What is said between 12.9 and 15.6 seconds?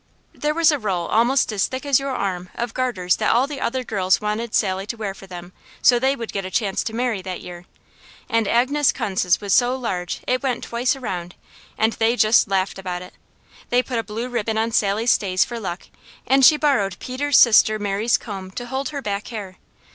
it. They put a blue ribbon on Sally's stays for